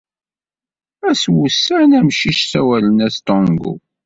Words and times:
Ass 1.09 1.23
wussan, 1.33 1.89
amcic 1.99 2.37
ssawalen-as 2.41 3.15
Tango. 3.27 3.73